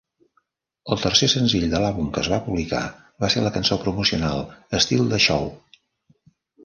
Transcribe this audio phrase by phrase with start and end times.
[0.93, 2.81] El tercer senzill de l'àlbum que es va publicar
[3.25, 4.43] va ser la cançó promocional
[4.87, 5.51] "Steal the Show".